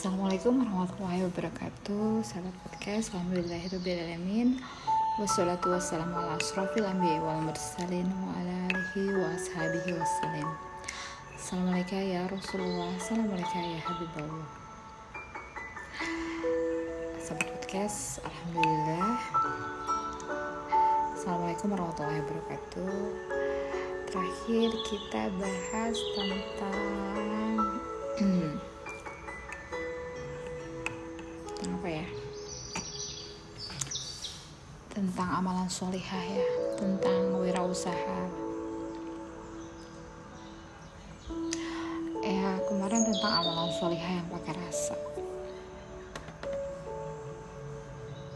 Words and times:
Assalamualaikum 0.00 0.64
warahmatullahi 0.64 1.28
wabarakatuh. 1.28 2.24
Sahabat 2.24 2.56
podcast 2.64 3.12
Alhamdulillahirrahmanirrahim 3.12 4.56
Wassalatu 5.20 5.76
wassalamu 5.76 6.16
ala 6.16 6.40
asrafil 6.40 6.88
anbiya 6.88 7.20
wal 7.20 7.44
mursalin 7.44 8.08
Wa 8.08 8.32
ala 8.40 8.56
alihi 8.72 9.12
wa 9.12 9.28
ashabihi 9.28 10.00
wassalim 10.00 10.48
Assalamualaikum 11.36 12.00
ya 12.00 12.24
Rasulullah. 12.32 12.88
Assalamualaikum 12.96 13.60
ya 13.60 13.80
Habibullah. 13.84 14.48
Sahabat 17.20 17.48
podcast 17.60 18.24
Alhamdulillah. 18.24 19.20
Assalamualaikum 21.12 21.76
warahmatullahi 21.76 22.24
wabarakatuh. 22.24 22.96
Terakhir 24.08 24.68
kita 24.80 25.22
bahas 25.36 25.96
tentang 26.16 27.68
ya? 31.90 32.06
Tentang 34.94 35.28
amalan 35.42 35.66
solihah 35.66 36.24
ya 36.30 36.48
tentang 36.78 37.34
wirausaha. 37.42 38.20
Ya 42.22 42.50
kemarin 42.70 43.02
tentang 43.10 43.32
amalan 43.42 43.70
solihah 43.74 44.12
yang 44.22 44.28
pakai 44.30 44.54
rasa. 44.54 44.96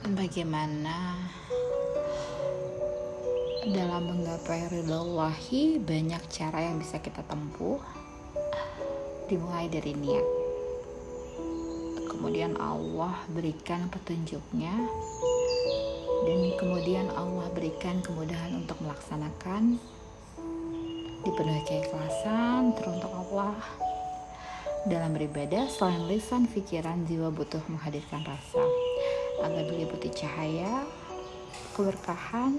Bagaimana 0.04 1.16
dalam 3.64 4.12
menggapai 4.12 4.68
ridhollahi 4.68 5.80
banyak 5.80 6.20
cara 6.28 6.68
yang 6.68 6.76
bisa 6.76 7.00
kita 7.00 7.24
tempuh 7.24 7.80
dimulai 9.24 9.72
dari 9.72 9.96
niat 9.96 10.43
kemudian 12.24 12.56
Allah 12.56 13.20
berikan 13.36 13.84
petunjuknya. 13.92 14.72
Dan 16.24 16.56
kemudian 16.56 17.12
Allah 17.12 17.52
berikan 17.52 18.00
kemudahan 18.00 18.64
untuk 18.64 18.80
melaksanakan. 18.80 19.76
Dipenuhi 21.20 21.60
keikhlasan 21.68 22.72
teruntuk 22.80 23.12
Allah. 23.12 23.60
Dalam 24.88 25.12
beribadah 25.12 25.68
selain 25.68 26.08
lisan, 26.08 26.48
pikiran, 26.48 27.04
jiwa 27.04 27.28
butuh 27.28 27.60
menghadirkan 27.68 28.24
rasa. 28.24 28.64
Agar 29.44 29.68
diliputi 29.68 30.08
cahaya 30.16 30.88
keberkahan 31.76 32.56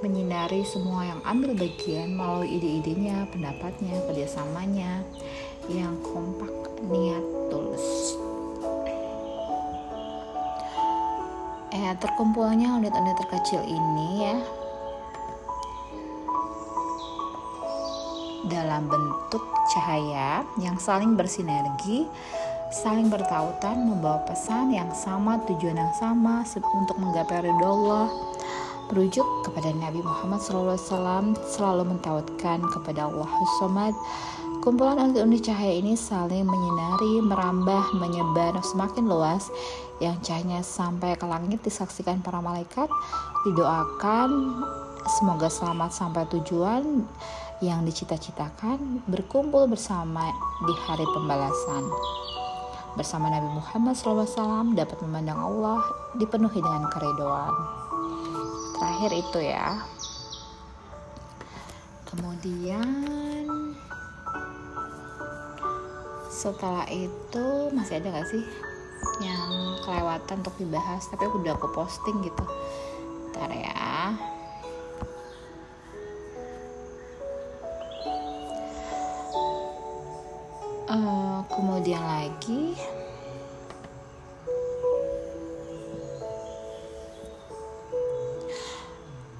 menyinari 0.00 0.64
semua 0.64 1.04
yang 1.04 1.20
ambil 1.28 1.52
bagian 1.52 2.16
melalui 2.16 2.56
ide-idenya, 2.56 3.28
pendapatnya, 3.28 3.92
kerjasamanya. 4.08 5.04
Yang 5.68 6.00
kompak, 6.00 6.80
niat, 6.88 7.33
terkumpulnya 12.04 12.76
unit-unit 12.76 13.16
terkecil 13.16 13.64
ini 13.64 14.08
ya. 14.28 14.36
Dalam 18.44 18.92
bentuk 18.92 19.40
cahaya 19.72 20.44
yang 20.60 20.76
saling 20.76 21.16
bersinergi 21.16 22.04
saling 22.74 23.08
bertautan 23.08 23.88
membawa 23.88 24.20
pesan 24.28 24.74
yang 24.74 24.90
sama 24.92 25.40
tujuan 25.48 25.80
yang 25.80 25.94
sama 25.96 26.44
untuk 26.74 26.96
menggapai 27.00 27.46
ridho 27.46 27.64
Allah. 27.64 28.12
Merujuk 28.92 29.24
kepada 29.48 29.72
Nabi 29.72 30.04
Muhammad 30.04 30.44
SAW 30.44 30.76
selalu 31.48 31.96
mentautkan 31.96 32.60
kepada 32.68 33.08
Allah 33.08 33.30
Somad 33.56 33.96
Kumpulan 34.64 34.96
unit-unit 34.96 35.44
cahaya 35.44 35.76
ini 35.76 35.92
saling 35.92 36.48
menyinari, 36.48 37.20
merambah, 37.20 38.00
menyebar 38.00 38.56
semakin 38.64 39.04
luas 39.04 39.52
yang 40.00 40.16
cahayanya 40.24 40.64
sampai 40.64 41.20
ke 41.20 41.28
langit 41.28 41.60
disaksikan 41.60 42.24
para 42.24 42.40
malaikat, 42.40 42.88
didoakan 43.44 44.56
semoga 45.20 45.52
selamat 45.52 45.92
sampai 45.92 46.24
tujuan 46.32 47.04
yang 47.60 47.84
dicita-citakan, 47.84 49.04
berkumpul 49.04 49.68
bersama 49.68 50.32
di 50.64 50.74
hari 50.88 51.04
pembalasan. 51.12 51.84
Bersama 52.96 53.28
Nabi 53.28 53.52
Muhammad 53.52 54.00
SAW 54.00 54.72
dapat 54.72 54.96
memandang 55.04 55.44
Allah 55.44 55.84
dipenuhi 56.16 56.64
dengan 56.64 56.88
keridoan. 56.88 57.52
Terakhir 58.80 59.12
itu 59.12 59.38
ya. 59.44 59.76
Kemudian 62.08 63.63
setelah 66.44 66.84
itu 66.92 67.72
masih 67.72 68.04
ada 68.04 68.20
gak 68.20 68.28
sih 68.28 68.44
yang 69.24 69.80
kelewatan 69.80 70.44
untuk 70.44 70.52
dibahas? 70.60 71.08
Tapi 71.08 71.24
udah 71.24 71.56
aku 71.56 71.72
posting 71.72 72.20
gitu. 72.20 72.44
Ntar 73.32 73.48
ya. 73.48 74.12
Uh, 80.84 81.40
kemudian 81.48 82.04
lagi. 82.04 82.76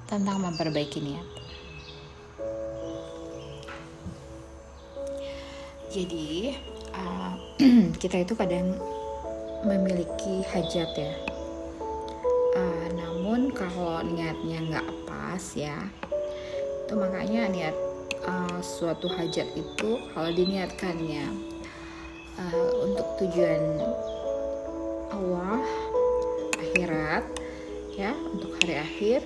Tentang 0.09 0.41
memperbaiki 0.41 1.05
niat. 1.05 1.27
Jadi 5.93 6.51
uh, 6.99 7.33
kita 8.01 8.23
itu 8.23 8.33
kadang 8.35 8.75
memiliki 9.67 10.43
hajat 10.51 10.89
ya. 10.95 11.13
Uh, 12.55 12.87
namun 12.95 13.51
kalau 13.51 13.99
niatnya 14.03 14.63
nggak 14.63 14.87
pas 15.07 15.43
ya 15.55 15.75
itu 16.85 16.93
makanya 16.93 17.49
niat 17.49 17.75
uh, 18.29 18.61
suatu 18.61 19.09
hajat 19.09 19.49
itu 19.57 19.89
kalau 20.13 20.29
diniatkannya 20.29 21.25
uh, 22.37 22.69
untuk 22.85 23.07
tujuan 23.25 23.81
Allah 25.09 25.65
akhirat 26.61 27.25
ya 27.97 28.13
untuk 28.29 28.53
hari 28.61 28.77
akhir 28.77 29.19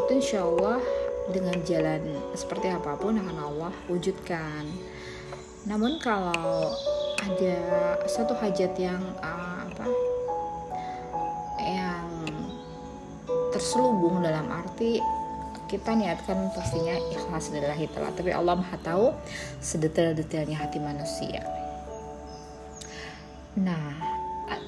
itu 0.00 0.10
insya 0.16 0.48
Allah 0.48 0.80
dengan 1.28 1.60
jalan 1.68 2.00
seperti 2.32 2.72
apa 2.72 2.96
pun 2.96 3.20
akan 3.20 3.38
Allah 3.52 3.72
wujudkan. 3.92 4.64
Namun 5.68 6.00
kalau 6.00 6.72
ada 7.24 7.56
satu 8.04 8.36
hajat 8.36 8.76
yang 8.76 9.00
uh, 9.24 9.64
apa 9.64 9.86
yang 11.64 12.06
terselubung 13.48 14.20
dalam 14.20 14.44
arti 14.52 15.00
kita 15.64 15.96
niatkan 15.96 16.52
pastinya 16.52 16.92
ikhlas 17.10 17.48
lillahi 17.48 17.88
ta'ala 17.88 18.12
tapi 18.12 18.30
Allah 18.30 18.60
maha 18.60 18.76
tahu 18.84 19.16
sedetail-detailnya 19.64 20.60
hati 20.60 20.76
manusia. 20.78 21.40
Nah 23.56 23.96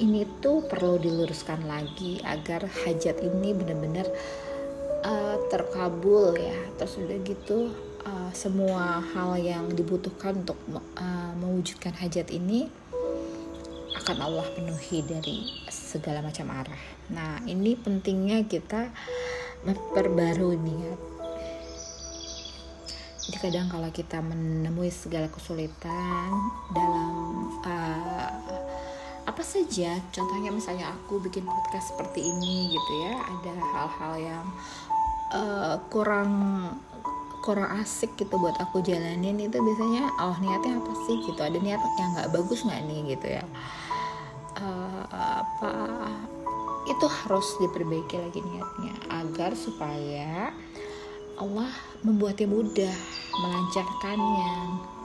ini 0.01 0.25
tuh 0.41 0.65
perlu 0.65 0.97
diluruskan 0.97 1.69
lagi 1.69 2.19
agar 2.25 2.65
hajat 2.65 3.21
ini 3.21 3.53
benar-benar 3.53 4.09
uh, 5.05 5.37
terkabul 5.53 6.33
ya. 6.33 6.57
Terus 6.81 6.95
udah 6.97 7.19
gitu 7.23 7.59
uh, 8.07 8.31
semua 8.31 9.03
hal 9.03 9.35
yang 9.37 9.67
dibutuhkan 9.75 10.47
untuk 10.47 10.59
uh, 10.97 11.33
mewujudkan 11.37 11.93
hajat 11.99 12.31
ini 12.31 12.71
akan 14.07 14.17
Allah 14.23 14.47
penuhi 14.55 15.03
dari 15.03 15.51
segala 15.67 16.23
macam 16.23 16.47
arah. 16.55 16.83
Nah, 17.11 17.43
ini 17.51 17.75
pentingnya 17.75 18.47
kita 18.47 18.95
memperbarui 19.67 20.55
niat. 20.55 21.01
Jadi 23.27 23.37
kadang 23.43 23.67
kalau 23.67 23.91
kita 23.91 24.23
menemui 24.23 24.87
segala 24.95 25.27
kesulitan 25.27 26.31
dalam 26.71 27.11
uh, 27.67 28.31
apa 29.27 29.43
saja, 29.43 29.99
contohnya 30.15 30.55
misalnya 30.55 30.95
aku 30.95 31.19
bikin 31.19 31.43
podcast 31.43 31.91
seperti 31.91 32.23
ini 32.23 32.71
gitu 32.71 32.93
ya, 33.03 33.15
ada 33.19 33.55
hal-hal 33.59 34.13
yang 34.23 34.47
uh, 35.35 35.75
kurang 35.91 36.31
kurang 37.47 37.71
asik 37.79 38.11
gitu 38.19 38.35
buat 38.43 38.59
aku 38.59 38.83
jalanin 38.83 39.39
itu 39.39 39.55
biasanya 39.55 40.11
oh 40.19 40.35
niatnya 40.43 40.83
apa 40.83 40.93
sih 41.07 41.17
gitu? 41.23 41.39
Ada 41.39 41.63
niat 41.63 41.79
yang 41.79 42.11
nggak 42.19 42.31
bagus 42.35 42.67
nggak 42.67 42.83
nih 42.91 43.01
gitu 43.15 43.27
ya? 43.39 43.45
Uh, 44.59 45.07
apa? 45.15 45.73
Itu 46.91 47.07
harus 47.07 47.47
diperbaiki 47.63 48.19
lagi 48.19 48.43
niatnya 48.43 48.95
agar 49.15 49.55
supaya 49.55 50.51
Allah 51.39 51.71
membuatnya 52.03 52.51
mudah 52.51 52.97
melancarkannya 53.39 54.55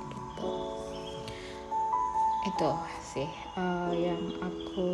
gitu. 0.09 0.51
Itu 2.49 2.69
sih 3.13 3.29
uh, 3.53 3.93
yang 3.93 4.23
aku 4.41 4.89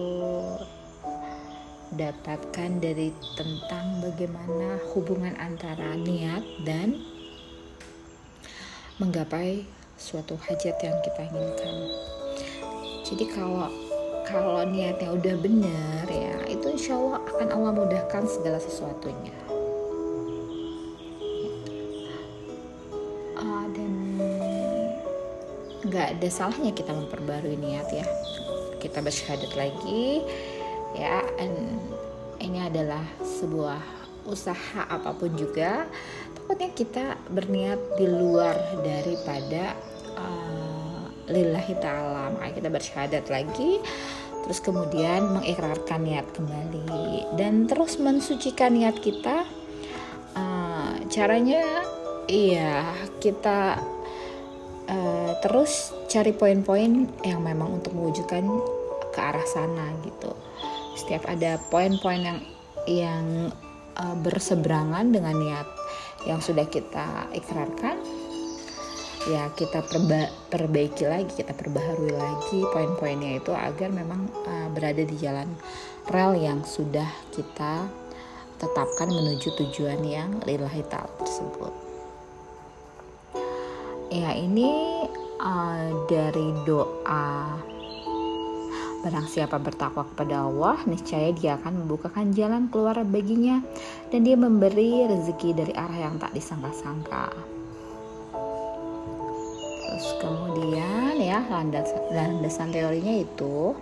dapatkan 1.95 2.83
dari 2.83 3.15
tentang 3.39 4.03
bagaimana 4.03 4.75
hubungan 4.91 5.31
antara 5.39 5.95
niat 5.95 6.43
dan 6.67 6.99
menggapai 8.97 9.65
suatu 9.97 10.37
hajat 10.37 10.77
yang 10.81 10.97
kita 11.05 11.21
inginkan. 11.29 11.75
Jadi 13.05 13.25
kalau 13.29 13.69
kalau 14.27 14.59
niatnya 14.67 15.15
udah 15.15 15.35
bener 15.39 16.03
ya 16.11 16.35
itu 16.51 16.67
insya 16.67 16.99
Allah 16.99 17.23
akan 17.31 17.47
Allah 17.47 17.71
mudahkan 17.79 18.27
segala 18.27 18.59
sesuatunya 18.59 19.31
uh, 23.39 23.65
dan 23.71 23.91
nggak 25.87 26.07
ada 26.19 26.27
salahnya 26.27 26.75
kita 26.75 26.91
memperbarui 26.91 27.55
niat 27.55 27.87
ya 27.87 28.03
kita 28.83 28.99
bersyahadat 28.99 29.55
lagi 29.55 30.27
ya 30.91 31.23
dan 31.39 31.79
ini 32.43 32.67
adalah 32.67 33.07
sebuah 33.23 33.96
usaha 34.27 34.83
apa 34.85 35.15
pun 35.15 35.31
juga 35.33 35.87
takutnya 36.35 36.69
kita 36.75 37.05
berniat 37.31 37.79
di 37.99 38.07
luar 38.07 38.55
daripada 38.79 39.75
uh, 40.15 41.03
lillahi 41.27 41.75
ta'ala. 41.79 42.35
Makanya 42.35 42.55
kita 42.55 42.69
bersyahadat 42.71 43.25
lagi 43.27 43.83
terus 44.47 44.63
kemudian 44.63 45.35
mengikrarkan 45.35 46.07
niat 46.07 46.27
kembali. 46.31 47.35
Dan 47.35 47.67
terus 47.67 47.99
mensucikan 47.99 48.79
niat 48.79 48.95
kita 49.03 49.43
uh, 50.39 50.95
caranya 51.11 51.83
iya 52.31 52.95
kita 53.19 53.83
uh, 54.87 55.31
terus 55.43 55.91
cari 56.07 56.31
poin-poin 56.31 57.11
yang 57.27 57.43
memang 57.43 57.83
untuk 57.83 57.91
mewujudkan 57.91 58.47
ke 59.11 59.19
arah 59.19 59.43
sana 59.51 59.91
gitu. 60.07 60.31
Setiap 60.95 61.27
ada 61.27 61.59
poin-poin 61.67 62.23
yang 62.23 62.39
yang 62.87 63.51
uh, 63.97 64.15
berseberangan 64.21 65.09
dengan 65.09 65.35
niat 65.37 65.67
yang 66.25 66.39
sudah 66.41 66.65
kita 66.69 67.29
ikrarkan. 67.33 67.97
Ya 69.27 69.51
kita 69.59 69.83
perba 69.83 70.31
perbaiki 70.47 71.03
lagi 71.03 71.27
kita 71.35 71.51
perbaharui 71.51 72.15
lagi 72.15 72.63
poin-poinnya 72.71 73.43
itu 73.43 73.51
agar 73.51 73.91
memang 73.91 74.31
uh, 74.47 74.71
berada 74.71 75.03
di 75.03 75.15
jalan 75.19 75.51
rel 76.07 76.39
yang 76.39 76.63
sudah 76.63 77.11
kita 77.35 77.91
tetapkan 78.55 79.11
menuju 79.11 79.51
tujuan 79.59 79.99
yang 80.07 80.39
lillahi 80.47 80.81
ta'ala 80.87 81.11
tersebut. 81.19 81.73
Ya 84.07 84.31
ini 84.31 85.03
uh, 85.43 86.07
dari 86.07 86.55
doa 86.63 87.59
Barang 89.07 89.23
siapa 89.23 89.55
bertakwa 89.55 90.03
kepada 90.03 90.43
Allah, 90.43 90.83
niscaya 90.83 91.31
dia 91.31 91.55
akan 91.55 91.87
membukakan 91.87 92.35
jalan 92.35 92.67
keluar 92.67 92.99
baginya 93.07 93.63
dan 94.11 94.27
dia 94.27 94.35
memberi 94.35 95.07
rezeki 95.07 95.55
dari 95.55 95.71
arah 95.79 96.11
yang 96.11 96.19
tak 96.19 96.35
disangka-sangka. 96.35 97.31
Terus 99.79 100.07
kemudian 100.19 101.23
ya 101.23 101.39
landas 101.47 101.87
landasan 102.11 102.75
teorinya 102.75 103.23
itu 103.23 103.79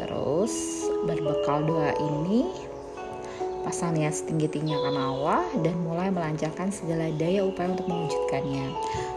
terus 0.00 0.88
berbekal 1.04 1.68
doa 1.68 1.92
ini 2.00 2.48
pasang 3.64 3.96
niat 3.96 4.12
setinggi-tingginya 4.12 4.76
karena 4.84 5.02
Allah 5.08 5.42
dan 5.64 5.76
mulai 5.80 6.12
melancarkan 6.12 6.68
segala 6.68 7.08
daya 7.16 7.42
upaya 7.42 7.72
untuk 7.72 7.88
mewujudkannya 7.88 8.66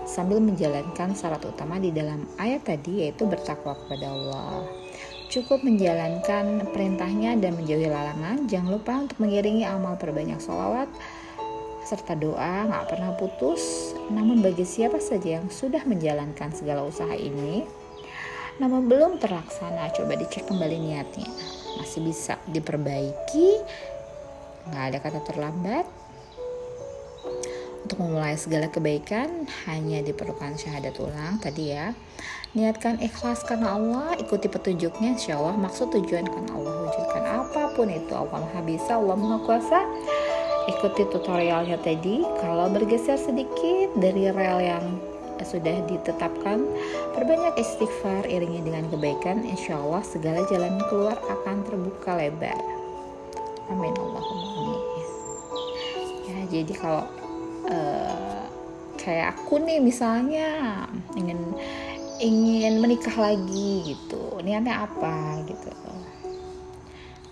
sambil 0.07 0.39
menjalankan 0.39 1.11
syarat 1.11 1.43
utama 1.43 1.77
di 1.77 1.91
dalam 1.91 2.23
ayat 2.39 2.63
tadi 2.63 3.05
yaitu 3.05 3.27
bertakwa 3.27 3.75
kepada 3.75 4.07
Allah. 4.07 4.63
Cukup 5.27 5.59
menjalankan 5.61 6.71
perintahnya 6.71 7.35
dan 7.35 7.59
menjauhi 7.59 7.91
larangan. 7.91 8.47
Jangan 8.47 8.69
lupa 8.71 8.93
untuk 9.03 9.19
mengiringi 9.19 9.67
amal 9.67 9.99
perbanyak 9.99 10.39
sholawat 10.39 10.87
serta 11.87 12.19
doa 12.19 12.67
nggak 12.67 12.87
pernah 12.87 13.11
putus. 13.15 13.95
Namun 14.11 14.43
bagi 14.43 14.67
siapa 14.67 14.99
saja 14.99 15.39
yang 15.39 15.47
sudah 15.47 15.83
menjalankan 15.87 16.51
segala 16.51 16.83
usaha 16.83 17.15
ini, 17.15 17.63
namun 18.57 18.89
belum 18.89 19.21
terlaksana, 19.21 19.93
coba 19.93 20.17
dicek 20.17 20.49
kembali 20.49 20.77
niatnya. 20.81 21.29
Masih 21.77 22.01
bisa 22.03 22.41
diperbaiki 22.49 23.61
nggak 24.71 24.85
ada 24.93 24.97
kata 25.01 25.19
terlambat. 25.27 25.85
Untuk 27.87 28.03
memulai 28.03 28.35
segala 28.35 28.67
kebaikan 28.67 29.47
hanya 29.63 30.03
diperlukan 30.03 30.59
syahadat 30.59 30.99
ulang 30.99 31.39
tadi 31.39 31.71
ya. 31.71 31.95
Niatkan 32.51 32.99
ikhlas 32.99 33.47
karena 33.47 33.79
Allah 33.79 34.17
ikuti 34.19 34.51
petunjuknya 34.51 35.15
insya 35.15 35.39
Allah 35.39 35.55
maksud 35.55 35.93
tujuan 35.95 36.27
karena 36.27 36.51
Allah 36.51 36.73
wujudkan 36.83 37.23
apa 37.23 37.61
pun 37.79 37.87
itu. 37.87 38.11
Allah 38.11 38.43
maha 38.43 38.61
bisa 38.65 38.99
Allah 38.99 39.15
maha 39.15 39.37
kuasa. 39.47 39.79
Ikuti 40.67 41.07
tutorialnya 41.07 41.79
tadi. 41.79 42.27
Kalau 42.43 42.67
bergeser 42.67 43.15
sedikit 43.15 43.95
dari 43.95 44.27
rel 44.35 44.59
yang 44.59 44.83
sudah 45.45 45.85
ditetapkan 45.85 46.65
perbanyak 47.13 47.53
istighfar 47.61 48.25
iringi 48.25 48.65
dengan 48.65 48.89
kebaikan 48.89 49.45
insya 49.45 49.77
Allah 49.77 50.01
segala 50.01 50.41
jalan 50.49 50.81
keluar 50.89 51.17
akan 51.29 51.61
terbuka 51.67 52.17
lebar. 52.17 52.57
Amin 53.69 53.93
ya 53.93 54.16
jadi 56.47 56.73
kalau 56.73 57.03
uh, 57.67 58.43
kayak 58.97 59.37
aku 59.37 59.61
nih 59.61 59.79
misalnya 59.79 60.83
ingin 61.15 61.39
ingin 62.17 62.81
menikah 62.81 63.13
lagi 63.13 63.93
gitu 63.93 64.41
niatnya 64.41 64.89
apa 64.89 65.45
gitu. 65.45 65.71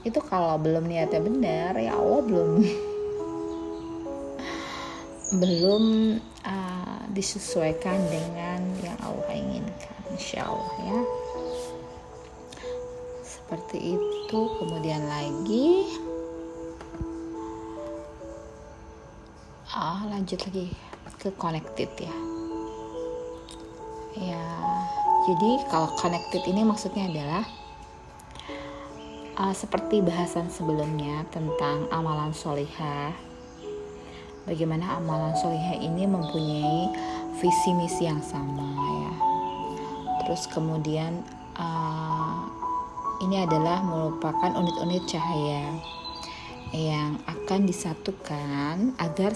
Itu 0.06 0.22
kalau 0.22 0.62
belum 0.62 0.86
niatnya 0.86 1.22
benar 1.24 1.74
ya 1.82 1.98
Allah 1.98 2.22
belum 2.22 2.52
belum 5.42 5.84
uh, 6.46 7.02
disesuaikan 7.12 7.98
dengan 8.08 8.62
yang 8.86 8.98
Allah 9.02 9.34
inginkan 9.34 9.98
insya 10.14 10.46
Allah 10.46 10.76
ya. 10.86 11.02
Seperti 13.26 13.98
itu. 13.98 14.40
Kemudian 14.62 15.10
lagi 15.10 15.90
lanjut 20.10 20.40
lagi 20.46 20.70
ke 21.18 21.34
connected 21.36 21.90
ya. 21.98 22.16
Ya 24.16 24.46
jadi 25.26 25.52
kalau 25.74 25.90
connected 25.98 26.46
ini 26.46 26.62
maksudnya 26.62 27.10
adalah 27.10 27.44
uh, 29.42 29.56
seperti 29.56 30.06
bahasan 30.06 30.54
sebelumnya 30.54 31.26
tentang 31.34 31.90
amalan 31.90 32.30
solihah 32.30 33.12
bagaimana 34.46 35.02
amalan 35.02 35.34
solihah 35.34 35.82
ini 35.82 36.06
mempunyai 36.06 36.94
visi 37.42 37.72
misi 37.74 38.06
yang 38.06 38.22
sama 38.22 38.70
ya. 38.78 39.14
Terus 40.24 40.46
kemudian 40.54 41.26
uh, 41.58 42.46
ini 43.26 43.42
adalah 43.42 43.82
merupakan 43.82 44.54
unit-unit 44.54 45.04
cahaya 45.10 45.74
yang 46.74 47.18
akan 47.26 47.66
disatukan 47.66 48.94
agar 49.02 49.32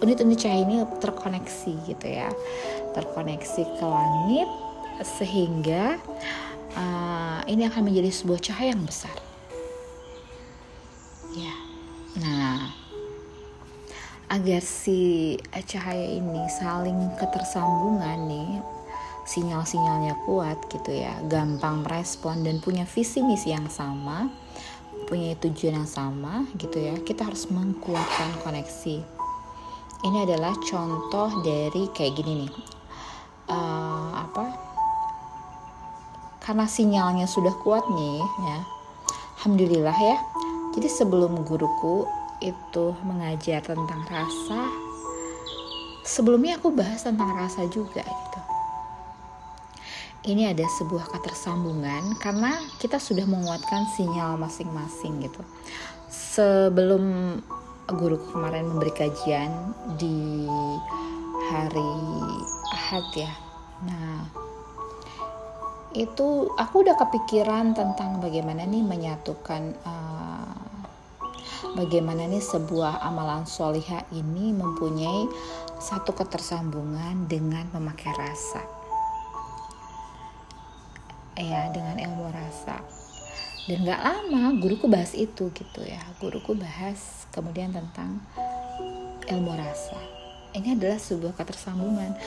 unit-unit 0.00 0.38
cahaya 0.40 0.60
ini 0.64 0.76
terkoneksi 1.00 1.72
gitu 1.88 2.06
ya. 2.08 2.28
Terkoneksi 2.96 3.62
ke 3.78 3.86
langit 3.86 4.48
sehingga 5.00 5.96
uh, 6.76 7.40
ini 7.48 7.64
akan 7.68 7.88
menjadi 7.88 8.10
sebuah 8.12 8.40
cahaya 8.40 8.76
yang 8.76 8.84
besar. 8.84 9.16
Ya. 11.36 11.54
Nah 12.20 12.80
agar 14.30 14.62
si 14.62 15.34
cahaya 15.66 16.06
ini 16.06 16.46
saling 16.62 17.10
ketersambungan 17.18 18.30
nih 18.30 18.62
sinyal-sinyalnya 19.26 20.14
kuat 20.22 20.54
gitu 20.70 20.94
ya 20.94 21.18
gampang 21.26 21.82
merespon 21.82 22.46
dan 22.46 22.62
punya 22.62 22.86
visi 22.86 23.26
misi 23.26 23.50
yang 23.50 23.66
sama 23.66 24.30
punya 25.10 25.34
tujuan 25.34 25.82
yang 25.82 25.90
sama 25.90 26.46
gitu 26.54 26.78
ya 26.78 26.94
kita 27.02 27.26
harus 27.26 27.50
menguatkan 27.50 28.30
koneksi 28.46 29.02
ini 30.00 30.24
adalah 30.24 30.56
contoh 30.64 31.44
dari 31.44 31.88
kayak 31.92 32.16
gini 32.16 32.46
nih. 32.46 32.52
Uh, 33.50 34.10
apa? 34.24 34.44
Karena 36.40 36.64
sinyalnya 36.64 37.26
sudah 37.28 37.52
kuat 37.60 37.84
nih 37.92 38.20
ya. 38.20 38.58
Alhamdulillah 39.40 39.96
ya. 39.96 40.16
Jadi 40.76 40.88
sebelum 40.88 41.44
guruku 41.44 42.08
itu 42.40 42.96
mengajar 43.04 43.60
tentang 43.60 44.00
rasa 44.08 44.70
sebelumnya 46.10 46.56
aku 46.56 46.72
bahas 46.72 47.04
tentang 47.04 47.30
rasa 47.36 47.68
juga 47.68 48.00
gitu. 48.02 48.40
Ini 50.20 50.52
ada 50.52 50.64
sebuah 50.76 51.08
ketersambungan 51.16 52.16
karena 52.20 52.60
kita 52.76 53.00
sudah 53.00 53.24
menguatkan 53.24 53.88
sinyal 53.96 54.36
masing-masing 54.36 55.24
gitu. 55.24 55.40
Sebelum 56.12 57.36
guru 57.94 58.18
kemarin 58.30 58.70
memberi 58.70 58.92
kajian 58.94 59.74
di 59.98 60.46
hari 61.50 61.94
Ahad 62.70 63.06
ya. 63.14 63.32
Nah, 63.86 64.22
itu 65.96 66.52
aku 66.54 66.86
udah 66.86 66.94
kepikiran 66.94 67.74
tentang 67.74 68.22
bagaimana 68.22 68.62
nih 68.62 68.84
menyatukan 68.86 69.74
uh, 69.82 70.58
bagaimana 71.74 72.30
nih 72.30 72.42
sebuah 72.42 73.02
amalan 73.02 73.42
soliha 73.46 74.06
ini 74.14 74.54
mempunyai 74.54 75.26
satu 75.80 76.14
ketersambungan 76.14 77.26
dengan 77.26 77.66
memakai 77.74 78.12
rasa. 78.14 78.62
ya 81.40 81.72
dengan 81.72 81.96
ilmu 81.96 82.28
rasa 82.36 82.99
dan 83.70 83.86
gak 83.86 84.02
lama 84.02 84.58
guruku 84.58 84.90
bahas 84.90 85.14
itu 85.14 85.54
gitu 85.54 85.80
ya. 85.86 86.02
Guruku 86.18 86.58
bahas 86.58 87.30
kemudian 87.30 87.70
tentang 87.70 88.18
ilmu 89.30 89.54
rasa. 89.54 89.94
Ini 90.58 90.74
adalah 90.74 90.98
sebuah 90.98 91.38
ketersambungan. 91.38 92.18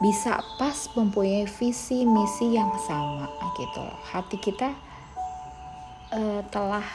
Bisa 0.00 0.40
pas 0.56 0.88
mempunyai 0.96 1.44
visi 1.44 2.08
misi 2.08 2.56
yang 2.56 2.72
sama 2.88 3.28
gitu 3.60 3.76
loh. 3.84 4.00
Hati 4.08 4.40
kita 4.40 4.72
uh, 6.16 6.40
telah 6.48 6.88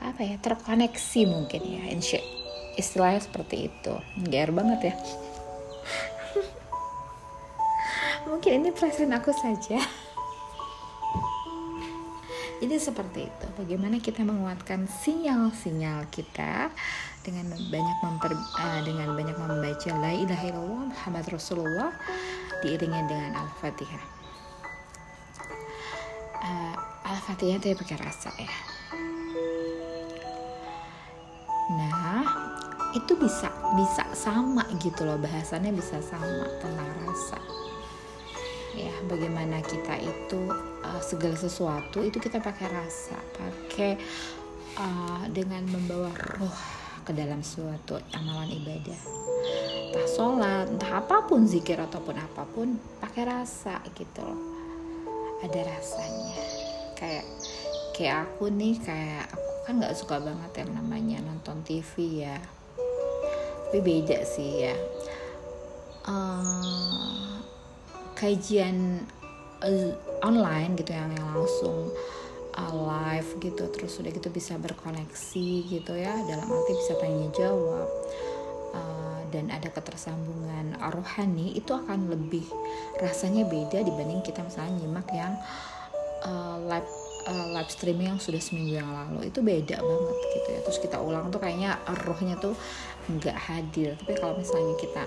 apa 0.00 0.20
ya 0.24 0.40
terkoneksi 0.40 1.20
mungkin 1.28 1.60
ya. 1.60 1.84
Insya 1.92 2.24
istilahnya 2.80 3.20
seperti 3.20 3.68
itu. 3.68 3.92
GR 4.24 4.56
banget 4.56 4.80
ya. 4.88 4.94
Mungkin 8.32 8.64
ini 8.64 8.72
perasaan 8.72 9.12
aku 9.12 9.36
saja 9.36 9.84
jadi 12.60 12.76
seperti 12.76 13.24
itu. 13.24 13.46
Bagaimana 13.56 13.96
kita 13.96 14.20
menguatkan 14.20 14.84
sinyal-sinyal 14.84 16.04
kita 16.12 16.68
dengan 17.24 17.48
banyak 17.56 17.98
memper, 18.04 18.32
uh, 18.36 18.80
dengan 18.84 19.16
banyak 19.16 19.36
membaca 19.36 19.90
la 19.96 20.12
ilaha 20.12 20.44
illallah 20.44 20.84
Muhammad 20.92 21.24
Rasulullah 21.32 21.90
diiringi 22.60 23.02
dengan 23.08 23.32
al-fatihah. 23.40 24.04
Uh, 26.40 26.74
al-fatihah 27.08 27.56
itu 27.64 27.72
pakai 27.80 27.96
rasa 27.96 28.28
ya. 28.36 28.52
Nah 31.80 32.24
itu 32.92 33.16
bisa 33.16 33.48
bisa 33.78 34.04
sama 34.12 34.68
gitu 34.84 35.08
loh 35.08 35.16
bahasannya 35.16 35.72
bisa 35.72 35.96
sama 36.04 36.44
tentang 36.60 36.92
rasa. 37.08 37.40
Ya 38.76 38.92
bagaimana 39.08 39.64
kita 39.64 39.96
itu 39.96 40.69
uh, 40.90 41.02
segala 41.02 41.38
sesuatu 41.38 42.02
itu 42.02 42.18
kita 42.18 42.42
pakai 42.42 42.66
rasa 42.66 43.16
pakai 43.38 43.94
uh, 44.74 45.24
dengan 45.30 45.62
membawa 45.70 46.10
roh 46.34 46.58
ke 47.06 47.14
dalam 47.14 47.40
suatu 47.40 47.96
amalan 48.14 48.50
ibadah. 48.60 49.00
Entah 49.90 50.08
sholat 50.10 50.66
entah 50.68 51.00
apa 51.00 51.26
pun 51.26 51.48
zikir 51.48 51.80
ataupun 51.80 52.16
apa 52.18 52.44
pun 52.50 52.76
pakai 53.00 53.26
rasa 53.26 53.80
gitu 53.96 54.20
loh. 54.22 54.42
Ada 55.40 55.60
rasanya. 55.64 56.44
Kayak 56.98 57.26
kayak 57.96 58.16
aku 58.28 58.52
nih 58.52 58.76
kayak 58.84 59.24
aku 59.32 59.50
kan 59.64 59.74
nggak 59.80 59.96
suka 59.96 60.16
banget 60.20 60.52
yang 60.60 60.70
namanya 60.76 61.18
nonton 61.24 61.64
TV 61.64 62.22
ya. 62.26 62.36
Tapi 63.70 63.78
beda 63.80 64.18
sih 64.26 64.68
ya. 64.68 64.76
Uh, 66.04 67.40
kajian 68.18 69.08
uh, 69.64 69.92
online 70.24 70.76
gitu 70.76 70.92
yang, 70.92 71.12
yang 71.12 71.26
langsung 71.32 71.92
uh, 72.56 72.72
live 72.74 73.30
gitu 73.40 73.64
terus 73.72 73.96
udah 74.00 74.10
gitu 74.12 74.28
bisa 74.32 74.56
berkoneksi 74.58 75.50
gitu 75.68 75.92
ya 75.96 76.12
dalam 76.28 76.48
arti 76.48 76.72
bisa 76.76 76.94
tanya 76.98 77.28
jawab. 77.32 77.88
Uh, 78.70 79.18
dan 79.34 79.50
ada 79.50 79.66
ketersambungan 79.70 80.78
rohani 80.94 81.54
itu 81.58 81.74
akan 81.74 82.10
lebih 82.10 82.46
rasanya 82.98 83.46
beda 83.46 83.82
dibanding 83.82 84.22
kita 84.22 84.42
misalnya 84.46 84.78
nyimak 84.78 85.06
yang 85.10 85.34
uh, 86.22 86.58
live 86.66 86.90
uh, 87.26 87.46
live 87.54 87.70
streaming 87.70 88.14
yang 88.14 88.20
sudah 88.22 88.38
seminggu 88.42 88.78
yang 88.78 88.90
lalu. 88.90 89.30
Itu 89.30 89.42
beda 89.42 89.78
banget 89.82 90.16
gitu 90.34 90.48
ya. 90.54 90.60
Terus 90.66 90.78
kita 90.82 90.96
ulang 91.02 91.30
tuh 91.34 91.42
kayaknya 91.42 91.78
rohnya 92.06 92.38
tuh 92.38 92.54
nggak 93.10 93.36
hadir. 93.36 93.98
Tapi 93.98 94.14
kalau 94.18 94.34
misalnya 94.38 94.74
kita 94.78 95.04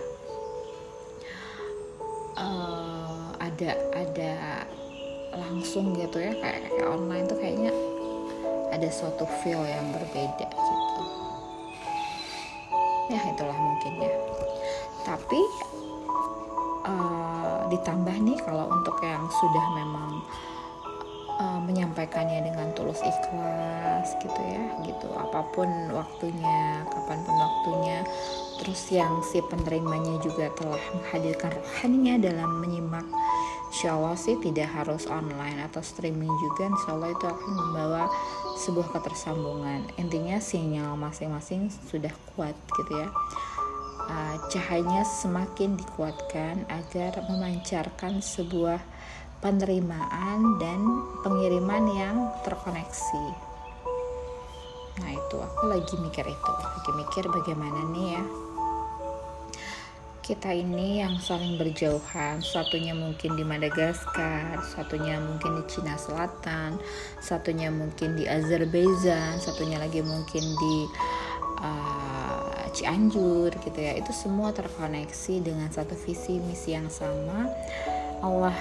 uh, 2.38 3.03
ada 3.54 3.78
ada 3.94 4.34
langsung 5.38 5.94
gitu 5.94 6.18
ya 6.18 6.34
kayak 6.42 6.74
kayak 6.74 6.90
online 6.90 7.26
tuh 7.30 7.38
kayaknya 7.38 7.70
ada 8.74 8.90
suatu 8.90 9.30
feel 9.46 9.62
yang 9.62 9.94
berbeda 9.94 10.50
gitu. 10.50 11.02
Ya 13.14 13.22
itulah 13.30 13.54
mungkin 13.54 13.94
ya. 14.02 14.14
Tapi 15.06 15.42
uh, 16.90 17.70
ditambah 17.70 18.18
nih 18.26 18.38
kalau 18.42 18.74
untuk 18.74 18.98
yang 19.06 19.22
sudah 19.30 19.66
memang 19.78 20.12
uh, 21.38 21.60
menyampaikannya 21.62 22.50
dengan 22.50 22.74
tulus 22.74 23.06
ikhlas 23.06 24.18
gitu 24.18 24.42
ya 24.42 24.66
gitu. 24.90 25.06
Apa 25.14 25.46
pun 25.54 25.70
waktunya 25.94 26.82
kapan 26.90 27.20
pun 27.22 27.36
waktunya. 27.38 28.02
Terus 28.58 28.82
yang 28.90 29.22
si 29.22 29.38
penerimanya 29.46 30.18
juga 30.26 30.50
telah 30.58 30.82
menghadirkan 30.98 31.54
rohaninya 31.54 32.16
dalam 32.18 32.58
menyimak 32.58 33.06
insya 33.74 33.98
Allah 33.98 34.13
sih 34.13 34.38
tidak 34.38 34.70
harus 34.70 35.10
online 35.10 35.65
atau 35.65 35.82
streaming 35.82 36.30
juga. 36.30 36.70
Insya 36.70 36.94
Allah 36.94 37.10
itu 37.10 37.25
akan 37.25 37.51
membawa 37.58 38.06
sebuah 38.62 38.94
ketersambungan. 38.94 39.89
Intinya 39.98 40.38
sinyal 40.38 40.94
masing-masing 40.94 41.74
sudah 41.89 42.13
kuat 42.32 42.53
gitu 42.77 43.01
ya. 43.01 43.10
Uh, 44.06 44.38
cahayanya 44.53 45.01
semakin 45.01 45.74
dikuatkan 45.74 46.70
agar 46.70 47.25
memancarkan 47.25 48.22
sebuah 48.22 48.77
penerimaan 49.42 50.62
dan 50.62 50.80
pengiriman 51.25 51.84
yang 51.98 52.30
terkoneksi. 52.46 53.25
Nah 55.01 55.12
itu. 55.18 55.38
Aku 55.42 55.65
lagi 55.65 55.98
mikir 55.98 56.30
itu. 56.30 56.51
Lagi 56.62 56.92
mikir 56.94 57.25
bagaimana 57.25 57.89
nih 57.89 58.22
ya 58.22 58.43
kita 60.24 60.56
ini 60.56 61.03
yang 61.03 61.20
saling 61.20 61.60
berjauhan. 61.60 62.39
Satunya 62.39 62.96
mungkin 62.96 63.36
di 63.36 63.44
Madagaskar 63.44 64.63
satunya 64.72 65.20
mungkin 65.20 65.60
di 65.60 65.63
Cina 65.68 66.00
Selatan 66.00 66.80
satunya 67.20 67.68
mungkin 67.68 68.15
di 68.15 68.24
Azerbaijan 68.24 69.44
satunya 69.44 69.84
lagi 69.84 70.00
mungkin 70.00 70.44
di 70.48 70.75
uh, 71.60 72.63
Cianjur 72.72 73.51
gitu 73.51 73.80
ya. 73.84 74.00
Itu 74.00 74.15
semua 74.15 74.56
terkoneksi 74.56 75.44
dengan 75.44 75.68
satu 75.68 75.94
visi 76.08 76.39
misi 76.39 76.72
yang 76.72 76.88
sama. 76.88 77.51
Allah 78.24 78.56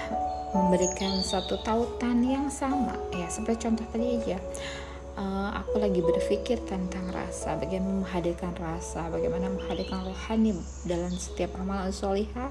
memberikan 0.51 1.23
satu 1.23 1.63
tautan 1.63 2.27
yang 2.27 2.51
sama. 2.51 2.99
Ya 3.15 3.31
seperti 3.31 3.71
contoh 3.71 3.87
tadi 3.87 4.19
aja 4.19 4.37
uh, 5.17 5.49
aku 5.57 5.81
lagi 5.81 6.01
berpikir 6.01 6.61
tentang 6.65 7.09
rasa, 7.13 7.57
bagaimana 7.57 8.05
menghadirkan 8.05 8.53
rasa, 8.57 9.09
bagaimana 9.09 9.49
menghadirkan 9.49 10.05
rohani 10.05 10.57
dalam 10.85 11.13
setiap 11.13 11.57
amal 11.57 11.89
solihah. 11.93 12.49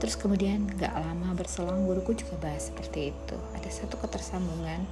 Terus 0.00 0.20
kemudian 0.20 0.68
gak 0.76 0.92
lama 0.92 1.32
berselang 1.32 1.88
guruku 1.88 2.12
juga 2.12 2.36
bahas 2.36 2.68
seperti 2.68 3.14
itu. 3.16 3.36
Ada 3.56 3.84
satu 3.84 3.96
ketersambungan 4.04 4.84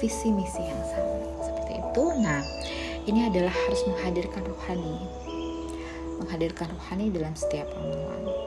visi 0.00 0.32
misi 0.32 0.62
yang 0.64 0.82
sama 0.88 1.20
seperti 1.44 1.72
itu. 1.84 2.04
Nah, 2.24 2.40
ini 3.04 3.28
adalah 3.28 3.52
harus 3.52 3.84
menghadirkan 3.84 4.40
rohani, 4.48 4.96
menghadirkan 6.24 6.72
rohani 6.72 7.12
dalam 7.12 7.36
setiap 7.36 7.68
amalan. 7.76 8.43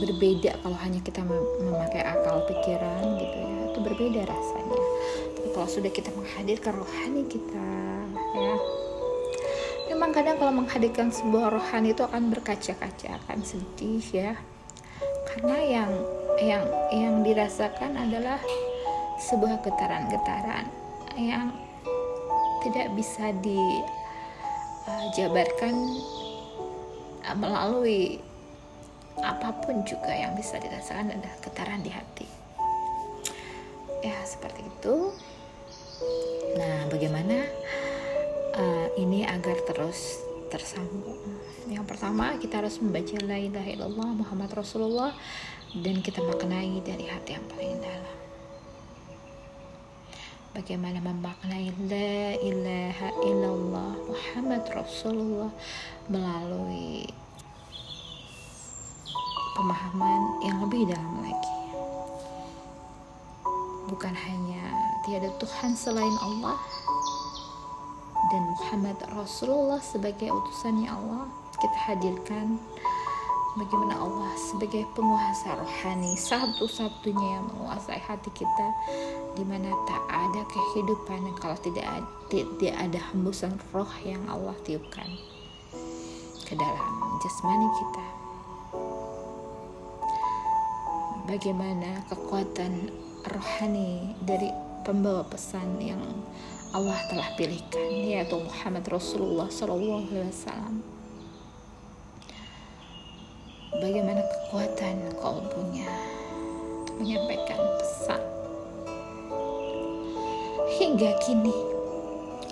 Berbeda 0.00 0.56
kalau 0.64 0.76
hanya 0.80 1.00
kita 1.04 1.20
memakai 1.60 2.00
akal 2.00 2.40
pikiran 2.48 3.20
gitu 3.20 3.36
ya. 3.36 3.58
Itu 3.70 3.78
berbeda 3.84 4.20
rasanya. 4.24 4.80
Tapi 5.36 5.48
kalau 5.52 5.68
sudah 5.68 5.92
kita 5.92 6.10
menghadirkan 6.16 6.72
rohani 6.74 7.22
kita 7.28 7.68
ya. 8.34 8.56
Memang 9.92 10.10
kadang 10.16 10.40
kalau 10.40 10.52
menghadirkan 10.64 11.12
sebuah 11.12 11.52
rohani 11.52 11.92
itu 11.92 12.00
akan 12.00 12.32
berkaca-kaca 12.32 13.20
akan 13.26 13.38
sedih 13.44 14.04
ya. 14.10 14.32
Karena 15.28 15.56
yang 15.60 15.92
yang 16.40 16.64
yang 16.90 17.14
dirasakan 17.20 18.00
adalah 18.00 18.40
sebuah 19.20 19.60
getaran-getaran 19.60 20.64
yang 21.20 21.52
tidak 22.64 22.88
bisa 22.96 23.28
dijabarkan 24.88 25.74
uh, 27.28 27.36
melalui 27.36 28.24
apa 29.20 29.52
pun 29.64 29.84
juga 29.84 30.12
yang 30.12 30.32
bisa 30.36 30.56
dirasakan 30.56 31.12
adalah 31.12 31.36
getaran 31.44 31.80
di 31.84 31.92
hati. 31.92 32.26
Ya 34.00 34.16
seperti 34.24 34.64
itu. 34.64 35.12
Nah 36.56 36.88
bagaimana 36.88 37.44
uh, 38.56 38.88
ini 38.96 39.28
agar 39.28 39.60
terus 39.68 40.20
tersambung? 40.48 41.20
Yang 41.68 41.84
pertama 41.86 42.34
kita 42.40 42.64
harus 42.64 42.80
membaca 42.80 43.16
la 43.22 43.38
ilaha 43.38 43.68
illallah 43.68 44.10
Muhammad 44.16 44.50
Rasulullah 44.56 45.12
dan 45.76 46.02
kita 46.02 46.24
maknai 46.24 46.82
dari 46.82 47.06
hati 47.06 47.36
yang 47.36 47.46
paling 47.46 47.78
dalam. 47.78 48.16
Bagaimana 50.50 50.98
memaknai 50.98 51.70
la 51.86 52.34
ilaha 52.42 53.08
illallah 53.22 53.92
Muhammad 54.02 54.66
Rasulullah 54.74 55.52
melalui 56.10 57.06
pemahaman 59.60 60.40
yang 60.40 60.56
lebih 60.64 60.88
dalam 60.88 61.20
lagi. 61.20 61.56
Bukan 63.92 64.14
hanya 64.16 64.64
tiada 65.04 65.28
Tuhan 65.36 65.76
selain 65.76 66.16
Allah 66.24 66.56
dan 68.32 68.42
Muhammad 68.56 68.96
Rasulullah 69.12 69.82
sebagai 69.84 70.32
utusannya 70.32 70.88
Allah 70.88 71.28
kita 71.60 71.76
hadirkan 71.92 72.56
bagaimana 73.58 74.00
Allah 74.00 74.32
sebagai 74.38 74.86
penguasa 74.96 75.58
rohani 75.58 76.16
satu-satunya 76.16 77.28
yang 77.36 77.44
menguasai 77.52 78.00
hati 78.00 78.30
kita 78.32 78.66
di 79.36 79.44
mana 79.44 79.74
tak 79.84 80.04
ada 80.08 80.40
kehidupan 80.46 81.36
kalau 81.42 81.58
tidak 81.60 81.84
ada, 81.84 82.08
tidak 82.32 82.74
ada 82.78 83.00
hembusan 83.12 83.52
roh 83.74 83.90
yang 84.06 84.22
Allah 84.30 84.54
tiupkan 84.64 85.10
ke 86.46 86.54
dalam 86.54 86.92
jasmani 87.20 87.68
kita 87.76 88.29
bagaimana 91.30 92.02
kekuatan 92.10 92.90
rohani 93.22 94.18
dari 94.26 94.50
pembawa 94.82 95.22
pesan 95.30 95.78
yang 95.78 96.02
Allah 96.74 96.98
telah 97.06 97.30
pilihkan 97.38 97.86
yaitu 97.86 98.34
Muhammad 98.34 98.82
Rasulullah 98.90 99.46
Sallallahu 99.46 100.10
Alaihi 100.10 100.26
Wasallam. 100.34 100.76
Bagaimana 103.78 104.26
kekuatan 104.26 104.96
kalbunya 105.22 105.86
menyampaikan 106.98 107.62
pesan. 107.78 108.22
Hingga 110.82 111.14
kini 111.22 111.54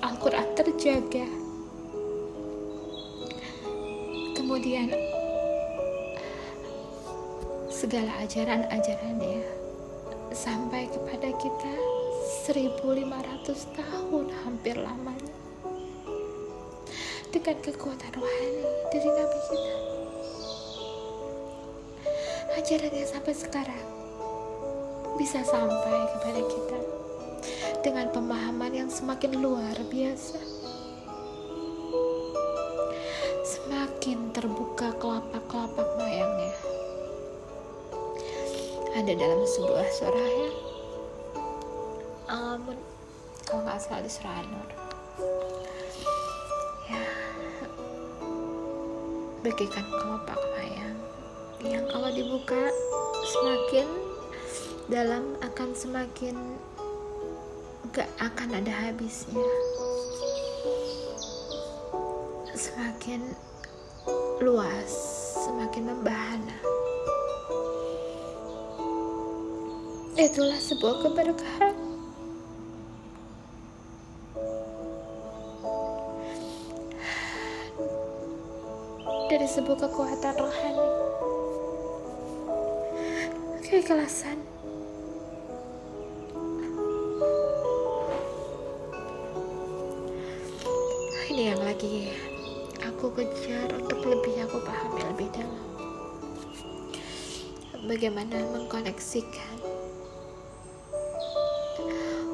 Al-Quran 0.06 0.54
terjaga. 0.54 1.26
Kemudian 4.38 5.08
segala 7.78 8.11
ajaran-ajarannya 8.26 9.38
sampai 10.35 10.90
kepada 10.90 11.30
kita 11.38 11.75
1500 12.50 13.06
tahun 13.54 14.26
hampir 14.42 14.75
lamanya. 14.75 15.30
Dengan 17.30 17.54
kekuatan 17.62 18.18
rohani 18.18 18.66
dari 18.90 19.11
Nabi 19.14 19.40
kita. 19.47 19.76
Ajarannya 22.58 23.06
sampai 23.06 23.35
sekarang 23.38 23.87
bisa 25.14 25.47
sampai 25.47 25.99
kepada 26.18 26.42
kita 26.50 26.78
dengan 27.87 28.11
pemahaman 28.11 28.75
yang 28.75 28.90
semakin 28.90 29.38
luar 29.38 29.78
biasa. 29.87 30.42
Semakin 33.47 34.35
terbuka 34.35 34.99
kelapak-kelapak 34.99 35.38
ada 39.09 39.25
dalam 39.25 39.41
sebuah 39.41 39.88
surah 39.88 40.29
ya? 40.29 40.50
Amun. 42.29 42.77
Kalau 43.49 43.65
nggak 43.65 43.81
salah 43.81 44.05
di 44.05 44.11
surah 44.12 44.37
An-Nur. 44.37 44.71
Ya. 46.93 47.05
Bagikan 49.41 49.87
kelopak 49.88 50.37
mayang 50.53 51.00
yang 51.65 51.88
kalau 51.88 52.12
dibuka 52.12 52.69
semakin 53.33 53.88
dalam 54.93 55.41
akan 55.41 55.73
semakin 55.73 56.37
gak 57.97 58.12
akan 58.21 58.61
ada 58.61 58.93
habisnya. 58.93 59.49
Semakin 62.53 63.25
luas 64.45 64.93
semakin 65.49 65.97
membahana 65.97 66.77
itulah 70.18 70.58
sebuah 70.58 71.06
keberkahan. 71.06 71.75
Dari 79.30 79.46
sebuah 79.46 79.78
kekuatan 79.78 80.34
rohani. 80.42 80.88
Keikhlasan. 83.62 84.42
Ini 91.31 91.54
yang 91.54 91.62
lagi 91.62 92.11
aku 92.83 93.14
kejar 93.14 93.70
untuk 93.70 94.02
lebih 94.02 94.42
aku 94.50 94.59
pahami 94.66 95.00
lebih 95.14 95.28
dalam. 95.31 95.66
Bagaimana 97.87 98.42
mengkoneksikan 98.50 99.78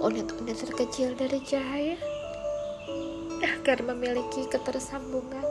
unit-unit 0.05 0.61
terkecil 0.61 1.17
dari 1.17 1.41
cahaya. 1.41 1.97
Agar 3.41 3.81
memiliki 3.81 4.45
ketersambungan. 4.53 5.49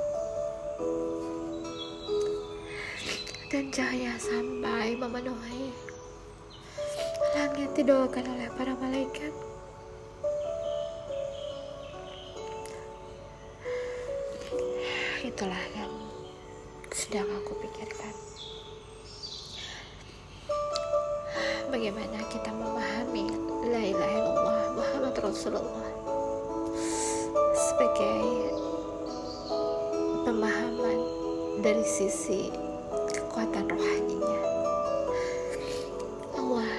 Dan 3.50 3.74
cahaya 3.74 4.13
sampai 4.22 4.94
memenuhi 4.98 5.74
langit 7.34 7.70
didoakan 7.74 8.26
oleh 8.38 8.50
para 8.54 8.78
malaikat. 8.78 9.34
Itulah 15.26 15.66
yang 15.74 15.94
sedang 16.94 17.26
aku 17.42 17.58
pikirkan 17.58 18.13
bagaimana 21.74 22.22
kita 22.30 22.54
memahami 22.54 23.34
la 23.66 23.82
ilaha 23.82 24.14
illallah 24.14 24.62
Muhammad 24.78 25.16
Rasulullah? 25.26 25.90
Sebagai 27.58 28.22
pemahaman 30.22 30.98
dari 31.66 31.82
sisi 31.82 32.54
kekuatan 33.18 33.74
rohaninya. 33.74 34.42
Allah 36.38 36.70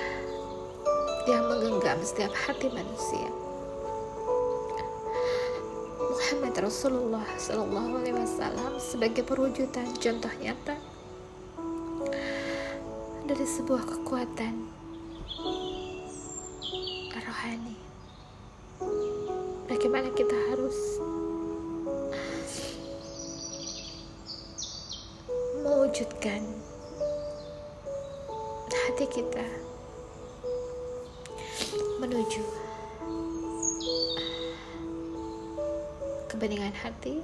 yang 1.26 1.42
menggenggam 1.50 1.98
setiap 2.06 2.30
hati 2.30 2.70
manusia. 2.70 3.34
Muhammad 5.98 6.54
Rasulullah 6.54 7.26
Sallallahu 7.34 7.98
Alaihi 7.98 8.14
Wasallam 8.14 8.78
sebagai 8.78 9.26
perwujudan 9.26 9.90
contoh 9.98 10.30
nyata 10.38 10.78
dari 13.26 13.42
sebuah 13.42 13.82
kekuatan 13.82 14.83
rohani. 17.34 17.74
Bagaimana 19.66 20.06
kita 20.14 20.38
harus 20.54 20.78
mewujudkan 25.66 26.42
hati 28.70 29.06
kita 29.10 29.46
menuju 31.98 32.44
kebeningan 36.30 36.74
hati 36.78 37.18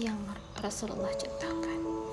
yang 0.00 0.16
Rasulullah 0.64 1.12
ciptakan. 1.12 2.07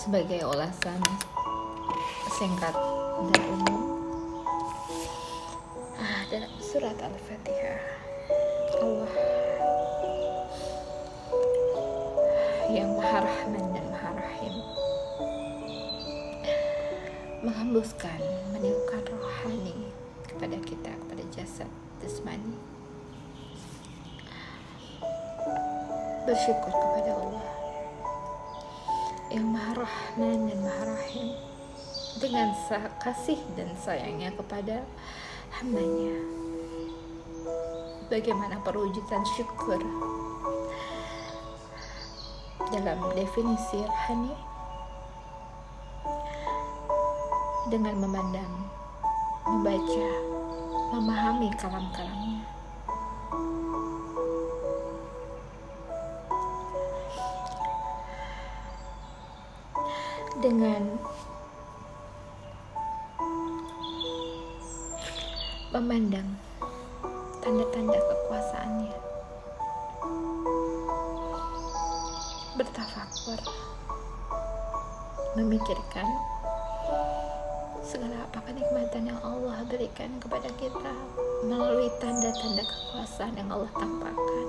Sebagai 0.00 0.40
ulasan 0.48 0.96
singkat 2.40 2.72
dan 2.72 3.44
umum. 3.52 4.00
Ah, 6.00 6.24
dalam 6.32 6.48
surat 6.56 6.96
Al-Fatihah. 6.96 7.84
Allah. 8.80 9.12
Yang 12.72 12.90
Maha 12.96 13.18
Rahman 13.28 13.64
dan 13.76 13.84
Maha 13.92 14.10
Rahim. 14.16 14.54
Menghembuskan 17.44 18.20
meniupkan 18.56 19.04
rohani 19.04 19.92
kepada 20.24 20.56
kita 20.64 20.96
kepada 20.96 21.22
jasad 21.28 21.68
jasmani. 22.00 22.56
Bersyukur 26.24 26.72
kepada 26.72 27.20
Allah 27.20 27.59
yang 29.30 29.46
Maha 29.54 29.86
Rahman 29.86 30.50
dan 30.50 30.58
Maha 30.58 30.84
Rahim 30.90 31.30
dengan 32.18 32.50
kasih 32.98 33.38
dan 33.54 33.70
sayangnya 33.78 34.34
kepada 34.34 34.82
hambanya. 35.54 36.18
Bagaimana 38.10 38.58
perwujudan 38.66 39.22
syukur? 39.38 39.78
Dalam 42.74 42.98
definisi 43.14 43.78
rohani 43.82 44.34
dengan 47.70 47.94
memandang 48.02 48.52
membaca 49.46 50.06
memahami 50.90 51.54
kalam-kalamnya 51.54 52.39
dengan 60.40 60.96
memandang 65.68 66.28
tanda-tanda 67.44 68.00
kekuasaannya. 68.00 68.96
Bertafakur 72.56 73.40
memikirkan 75.36 76.08
segala 77.84 78.24
apa 78.24 78.40
kenikmatan 78.48 79.12
yang 79.12 79.20
Allah 79.20 79.60
berikan 79.68 80.16
kepada 80.24 80.48
kita 80.56 80.94
melalui 81.44 81.92
tanda-tanda 82.00 82.64
kekuasaan 82.64 83.36
yang 83.36 83.48
Allah 83.52 83.70
tampakkan 83.76 84.46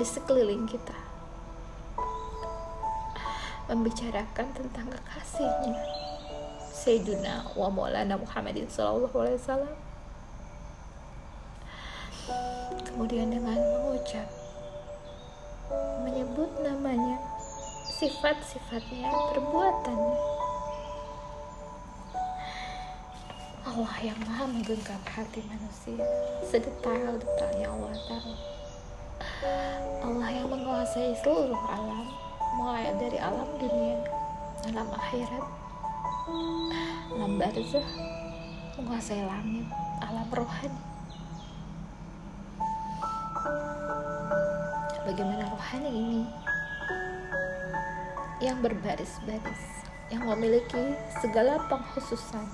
di 0.00 0.04
sekeliling 0.04 0.64
kita 0.64 1.09
membicarakan 3.70 4.50
tentang 4.50 4.90
kekasihnya. 4.90 5.78
Sayyiduna 6.74 7.54
wa 7.54 7.70
maulana 7.70 8.18
Muhammadin 8.18 8.66
sallallahu 8.66 9.14
alaihi 9.14 9.38
wasallam. 9.38 9.76
Kemudian 12.90 13.30
dengan 13.30 13.58
mengucap 13.58 14.26
menyebut 16.02 16.50
namanya 16.66 17.22
sifat-sifatnya 17.86 19.06
perbuatannya. 19.30 20.18
Allah 23.70 23.94
yang 24.02 24.18
maha 24.26 24.50
menggenggam 24.50 24.98
hati 25.06 25.46
manusia 25.46 26.02
sedetail-detailnya 26.42 27.70
Allah 27.70 27.94
tahu 28.08 28.34
Allah 30.02 30.28
yang 30.32 30.48
menguasai 30.50 31.14
seluruh 31.22 31.60
alam 31.70 32.29
mulai 32.58 32.90
dari 32.98 33.18
alam 33.20 33.46
dunia 33.58 34.00
alam 34.70 34.88
akhirat. 34.92 35.46
Alam 37.10 37.40
barzah 37.40 37.88
menguasai 38.76 39.22
langit 39.24 39.66
alam 40.04 40.28
rohani. 40.32 40.82
Bagaimana 45.06 45.44
rohani 45.48 45.90
ini? 45.90 46.22
Yang 48.40 48.58
berbaris-baris 48.68 49.64
yang 50.10 50.26
memiliki 50.26 50.96
segala 51.22 51.60
pengkhususan. 51.70 52.46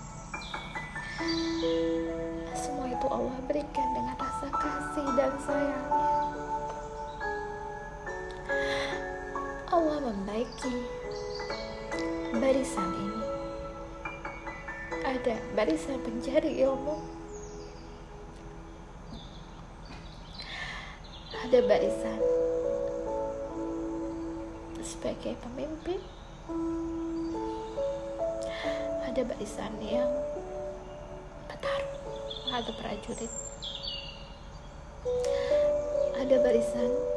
Semua 2.53 2.87
itu 2.91 3.07
Allah 3.09 3.39
berikan 3.49 3.89
dengan 3.97 4.15
rasa 4.19 4.47
kasih 4.51 5.07
dan 5.17 5.33
sayangnya 5.41 6.26
Allah 9.77 10.01
membaiki 10.09 10.89
barisan 12.41 12.97
ini. 12.97 13.25
Ada 15.05 15.37
barisan 15.53 16.01
pencari 16.01 16.65
ilmu. 16.65 16.97
Ada 21.45 21.61
barisan 21.69 22.21
sebagai 24.81 25.37
pemimpin. 25.45 26.01
Ada 29.05 29.29
barisan 29.29 29.77
yang 29.85 30.09
petarung 31.53 32.49
atau 32.49 32.73
prajurit. 32.81 33.33
Ada 36.17 36.41
barisan 36.41 37.16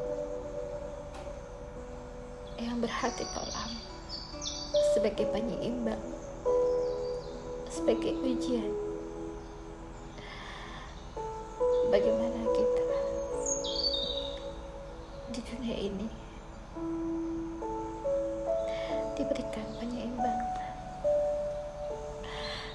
yang 2.60 2.84
berhati 2.84 3.24
kolam 3.32 3.72
sebagai 4.92 5.24
penyeimbang 5.32 6.04
sebagai 7.72 8.12
ujian. 8.20 8.74
Bagaimana 11.90 12.42
kita 12.54 12.86
di 15.32 15.42
dunia 15.42 15.78
ini 15.80 16.08
diberikan 19.16 19.68
penyeimbang 19.80 20.42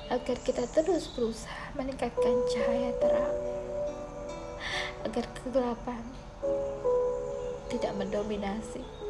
agar 0.09 0.37
kita 0.42 0.64
terus 0.73 1.12
berusaha 1.12 1.77
meningkatkan 1.77 2.35
cahaya 2.49 2.90
terang 2.99 3.38
agar 5.05 5.25
kegelapan 5.37 6.03
tidak 7.68 7.92
mendominasi 7.99 9.04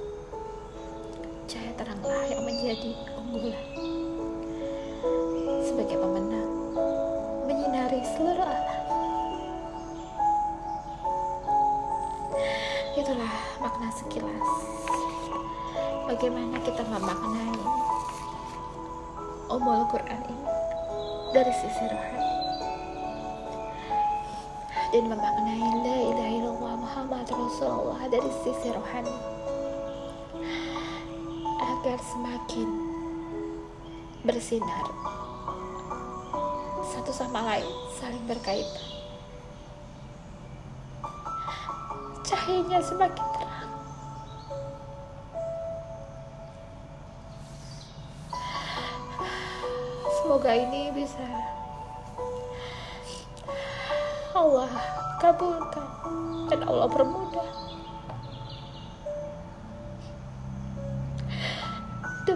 cahaya 1.44 1.72
teranglah 1.76 2.24
yang 2.24 2.42
menjadi 2.44 2.92
unggulan. 3.20 3.66
Sebagai 5.60 5.96
pemenang 6.00 6.52
menyinari 7.44 8.00
seluruh 8.16 8.48
alam. 8.48 8.80
Itulah 12.96 13.34
makna 13.60 13.88
sekilas. 13.92 14.50
Bagaimana 16.08 16.56
kita 16.64 16.84
memaknai 16.88 17.56
Umul 19.52 19.84
Quran 19.92 20.20
ini 20.24 20.48
dari 21.36 21.52
sisi 21.52 21.84
rohani? 21.88 22.32
Dan 24.94 25.10
memaknai 25.10 25.68
la 25.82 25.96
ilaha 26.06 26.30
illallah 26.30 26.74
Muhammad 26.78 27.26
Rasulullah 27.26 28.06
dari 28.08 28.30
sisi 28.46 28.70
rohani 28.70 29.33
agar 31.84 32.00
semakin 32.00 32.68
bersinar. 34.24 34.88
Satu 36.80 37.12
sama 37.12 37.44
lain 37.44 37.68
saling 38.00 38.24
berkaitan. 38.24 39.04
Cahayanya 42.24 42.80
semakin 42.80 43.26
terang. 43.36 43.72
Semoga 50.24 50.56
ini 50.56 50.88
bisa 50.96 51.28
Allah 54.32 54.72
kabulkan 55.20 55.88
dan 56.48 56.64
Allah 56.64 56.88
permudah 56.88 57.73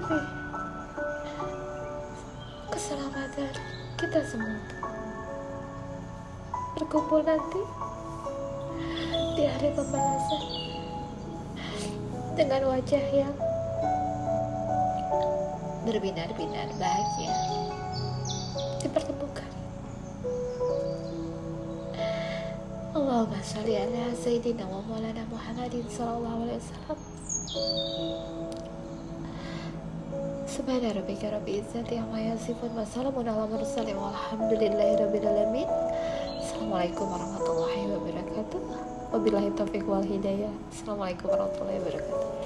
demi 0.08 0.24
keselamatan 2.72 3.52
kita 4.00 4.20
semua 4.24 4.56
berkumpul 6.80 7.20
nanti 7.20 7.60
di 9.36 9.44
hari 9.44 9.68
pembalasan 9.76 10.44
dengan 12.40 12.72
wajah 12.72 13.04
yang 13.12 13.36
berbinar-binar 15.84 16.68
bahagia. 16.80 17.32
Dipertemukan. 18.80 19.50
Allahumma 22.96 23.40
sholli 23.44 23.76
ala 23.76 24.16
sayyidina 24.16 24.64
wa 24.64 24.80
maulana 24.88 25.24
Muhammadin 25.28 25.84
sallallahu 25.90 26.48
alaihi 26.48 26.60
wasallam 26.64 26.98
Subhana 30.58 30.90
rabbika 30.90 31.30
rabbil 31.30 31.62
izzati 31.62 31.98
amma 32.02 32.18
yasifun 32.18 32.74
wa 32.74 32.82
salamun 32.82 33.28
ala 33.30 33.46
mursalin 33.46 33.94
walhamdulillahi 33.94 34.98
rabbil 34.98 35.28
alamin 35.30 35.70
Assalamualaikum 36.42 37.06
warahmatullahi 37.14 37.86
wabarakatuh. 37.94 38.60
Wabillahi 39.14 39.54
taufiq 39.54 39.86
wal 39.86 40.02
hidayah. 40.02 40.50
Assalamualaikum 40.74 41.30
warahmatullahi 41.30 41.78
wabarakatuh 41.78 42.37